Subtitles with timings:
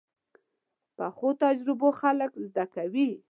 [0.97, 3.09] پخو تجربو خلک زده کوي